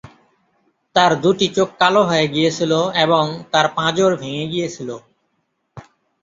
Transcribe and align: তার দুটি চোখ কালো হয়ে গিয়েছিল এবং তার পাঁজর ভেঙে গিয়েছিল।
তার 0.95 1.11
দুটি 1.23 1.47
চোখ 1.55 1.69
কালো 1.81 2.01
হয়ে 2.03 2.25
গিয়েছিল 2.27 2.71
এবং 3.03 3.23
তার 3.51 3.65
পাঁজর 3.77 4.11
ভেঙে 4.21 4.45
গিয়েছিল। 4.53 4.89